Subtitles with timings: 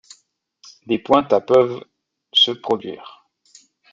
[0.87, 1.83] Des pointes à peuvent
[2.33, 3.29] se produire.